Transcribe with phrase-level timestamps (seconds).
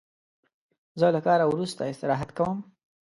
[0.99, 2.57] زه له کاره وروسته استراحت کوم.